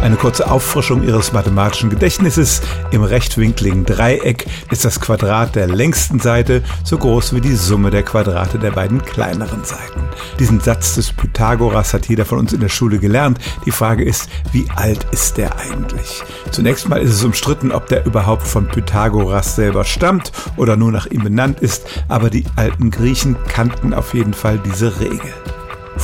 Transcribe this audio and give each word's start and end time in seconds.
Eine 0.00 0.14
kurze 0.14 0.48
Auffrischung 0.48 1.02
Ihres 1.02 1.32
mathematischen 1.32 1.90
Gedächtnisses. 1.90 2.62
Im 2.92 3.02
rechtwinkligen 3.02 3.84
Dreieck 3.84 4.46
ist 4.70 4.84
das 4.84 5.00
Quadrat 5.00 5.56
der 5.56 5.66
längsten 5.66 6.20
Seite 6.20 6.62
so 6.84 6.98
groß 6.98 7.34
wie 7.34 7.40
die 7.40 7.56
Summe 7.56 7.90
der 7.90 8.04
Quadrate 8.04 8.60
der 8.60 8.70
beiden 8.70 9.02
kleineren 9.02 9.64
Seiten. 9.64 10.00
Diesen 10.38 10.60
Satz 10.60 10.94
des 10.94 11.12
Pythagoras 11.12 11.94
hat 11.94 12.08
jeder 12.08 12.24
von 12.24 12.38
uns 12.38 12.52
in 12.52 12.60
der 12.60 12.68
Schule 12.68 12.98
gelernt. 12.98 13.38
Die 13.66 13.72
Frage 13.72 14.04
ist, 14.04 14.28
wie 14.52 14.66
alt 14.76 15.04
ist 15.10 15.36
der 15.36 15.58
eigentlich? 15.58 16.22
Zunächst 16.52 16.88
mal 16.88 17.02
ist 17.02 17.12
es 17.12 17.24
umstritten, 17.24 17.72
ob 17.72 17.88
der 17.88 18.06
überhaupt 18.06 18.46
von 18.46 18.68
Pythagoras 18.68 19.56
selber 19.56 19.82
stammt 19.84 20.30
oder 20.56 20.76
nur 20.76 20.92
nach 20.92 21.06
ihm 21.06 21.24
benannt 21.24 21.58
ist, 21.58 21.86
aber 22.06 22.30
die 22.30 22.44
alten 22.54 22.92
Griechen 22.92 23.36
kannten 23.48 23.92
auf 23.92 24.14
jeden 24.14 24.34
Fall 24.34 24.60
diese 24.64 25.00
Regel. 25.00 25.32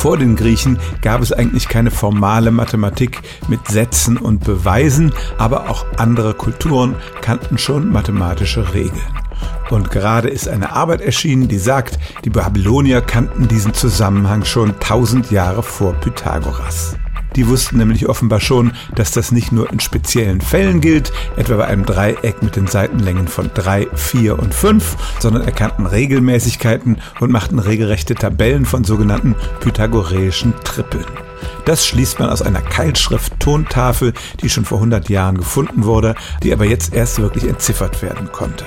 Vor 0.04 0.18
den 0.18 0.36
Griechen 0.36 0.78
gab 1.00 1.22
es 1.22 1.32
eigentlich 1.32 1.66
keine 1.66 1.90
formale 1.90 2.50
Mathematik 2.50 3.22
mit 3.48 3.68
Sätzen 3.68 4.18
und 4.18 4.44
Beweisen, 4.44 5.14
aber 5.38 5.70
auch 5.70 5.86
andere 5.96 6.34
Kulturen 6.34 6.94
kannten 7.22 7.56
schon 7.56 7.90
mathematische 7.90 8.74
Regeln. 8.74 9.00
Und 9.70 9.90
gerade 9.90 10.28
ist 10.28 10.46
eine 10.46 10.72
Arbeit 10.72 11.00
erschienen, 11.00 11.48
die 11.48 11.56
sagt, 11.56 11.98
die 12.22 12.28
Babylonier 12.28 13.00
kannten 13.00 13.48
diesen 13.48 13.72
Zusammenhang 13.72 14.44
schon 14.44 14.78
tausend 14.78 15.30
Jahre 15.30 15.62
vor 15.62 15.94
Pythagoras. 15.94 16.98
Die 17.36 17.48
wussten 17.48 17.78
nämlich 17.78 18.08
offenbar 18.08 18.40
schon, 18.40 18.72
dass 18.94 19.10
das 19.10 19.32
nicht 19.32 19.52
nur 19.52 19.70
in 19.72 19.80
speziellen 19.80 20.40
Fällen 20.40 20.80
gilt, 20.80 21.12
etwa 21.36 21.56
bei 21.56 21.64
einem 21.66 21.84
Dreieck 21.84 22.42
mit 22.42 22.56
den 22.56 22.66
Seitenlängen 22.66 23.28
von 23.28 23.50
3, 23.52 23.88
4 23.94 24.38
und 24.38 24.54
5, 24.54 24.96
sondern 25.18 25.42
erkannten 25.42 25.86
Regelmäßigkeiten 25.86 26.98
und 27.20 27.30
machten 27.30 27.58
regelrechte 27.58 28.14
Tabellen 28.14 28.64
von 28.64 28.84
sogenannten 28.84 29.34
pythagoreischen 29.60 30.54
Trippeln. 30.62 31.06
Das 31.64 31.86
schließt 31.86 32.18
man 32.18 32.30
aus 32.30 32.42
einer 32.42 32.60
Keilschrift-Tontafel, 32.60 34.12
die 34.40 34.50
schon 34.50 34.64
vor 34.64 34.78
100 34.78 35.08
Jahren 35.08 35.38
gefunden 35.38 35.84
wurde, 35.84 36.14
die 36.42 36.52
aber 36.52 36.64
jetzt 36.64 36.94
erst 36.94 37.18
wirklich 37.20 37.48
entziffert 37.48 38.02
werden 38.02 38.30
konnte. 38.32 38.64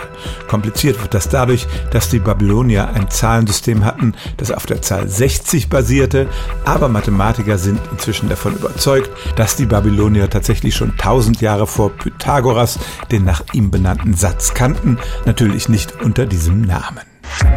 Kompliziert 0.48 1.02
wird 1.02 1.14
das 1.14 1.30
dadurch, 1.30 1.67
dass 1.92 2.09
die 2.09 2.20
Babylonier 2.20 2.89
ein 2.89 3.09
Zahlensystem 3.09 3.86
hatten, 3.86 4.16
das 4.38 4.52
auf 4.52 4.66
der 4.66 4.81
Zahl 4.81 5.08
60 5.08 5.70
basierte, 5.70 6.28
aber 6.66 6.89
Mathematiker 6.89 7.58
sind 7.58 7.80
inzwischen 7.92 8.30
davon 8.30 8.56
überzeugt, 8.56 9.09
dass 9.36 9.56
die 9.56 9.66
Babylonier 9.66 10.30
tatsächlich 10.30 10.76
schon 10.76 10.92
1000 10.92 11.42
Jahre 11.42 11.67
vor 11.67 11.92
Pythagoras 11.92 12.80
den 13.11 13.26
nach 13.26 13.44
ihm 13.54 13.70
benannten 13.70 14.16
Satz 14.16 14.54
kannten, 14.54 14.98
natürlich 15.26 15.70
nicht 15.70 16.02
unter 16.02 16.26
diesem 16.26 16.61
Namen. 16.61 17.02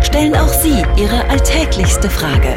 Stellen 0.02 0.34
auch 0.34 0.52
Sie 0.52 0.82
Ihre 0.96 1.28
alltäglichste 1.28 2.10
Frage 2.10 2.56